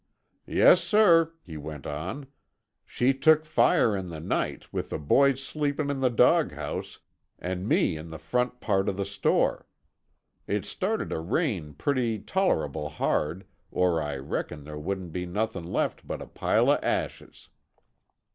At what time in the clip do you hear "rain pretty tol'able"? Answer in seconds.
11.19-12.89